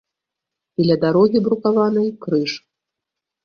[0.79, 2.51] І ля дарогі брукаванай крыж.